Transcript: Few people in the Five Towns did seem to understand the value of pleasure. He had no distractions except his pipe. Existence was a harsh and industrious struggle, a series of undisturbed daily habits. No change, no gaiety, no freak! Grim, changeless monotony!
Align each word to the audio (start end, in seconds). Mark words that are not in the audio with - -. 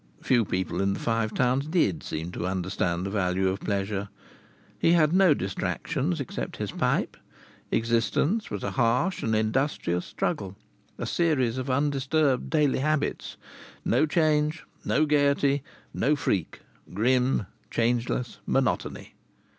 Few 0.23 0.45
people 0.45 0.81
in 0.81 0.93
the 0.93 0.99
Five 0.99 1.31
Towns 1.31 1.67
did 1.67 2.01
seem 2.01 2.31
to 2.31 2.47
understand 2.47 3.05
the 3.05 3.11
value 3.11 3.49
of 3.49 3.59
pleasure. 3.59 4.09
He 4.79 4.93
had 4.93 5.13
no 5.13 5.35
distractions 5.35 6.19
except 6.19 6.57
his 6.57 6.71
pipe. 6.71 7.15
Existence 7.71 8.49
was 8.49 8.63
a 8.63 8.71
harsh 8.71 9.21
and 9.21 9.35
industrious 9.35 10.03
struggle, 10.03 10.55
a 10.97 11.05
series 11.05 11.59
of 11.59 11.69
undisturbed 11.69 12.49
daily 12.49 12.79
habits. 12.79 13.37
No 13.85 14.07
change, 14.07 14.65
no 14.83 15.05
gaiety, 15.05 15.61
no 15.93 16.15
freak! 16.15 16.61
Grim, 16.95 17.45
changeless 17.69 18.39
monotony! 18.47 19.13